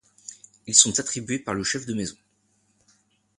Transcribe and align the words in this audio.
Ils 0.65 0.73
sont 0.73 0.99
attribués 0.99 1.37
par 1.37 1.53
le 1.53 1.63
chef 1.63 1.85
de 1.85 1.93
maison. 1.93 2.17